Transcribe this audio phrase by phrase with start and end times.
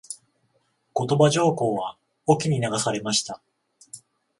[0.95, 1.95] 後鳥羽上皇は
[2.27, 3.39] 隠岐に流されました。